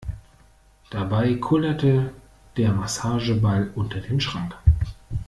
[0.89, 2.11] Dabei kullerte
[2.57, 4.55] der Massageball unter den Schrank.